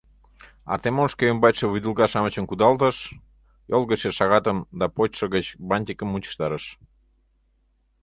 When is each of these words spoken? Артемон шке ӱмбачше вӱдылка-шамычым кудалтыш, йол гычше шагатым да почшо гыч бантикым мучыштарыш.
Артемон 0.73 1.07
шке 1.13 1.23
ӱмбачше 1.31 1.65
вӱдылка-шамычым 1.69 2.45
кудалтыш, 2.47 2.97
йол 3.69 3.83
гычше 3.89 4.09
шагатым 4.17 4.57
да 4.79 4.85
почшо 4.95 5.25
гыч 5.35 5.45
бантикым 5.69 6.07
мучыштарыш. 6.11 6.65